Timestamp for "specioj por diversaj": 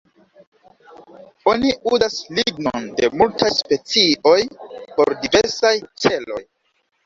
3.61-5.77